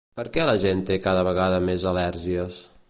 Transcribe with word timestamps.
Per 0.19 0.23
què 0.37 0.45
la 0.49 0.55
gent 0.63 0.81
té 0.91 0.97
cada 1.03 1.27
vegada 1.29 1.61
més 1.69 1.89
al·lèrgies? 1.93 2.59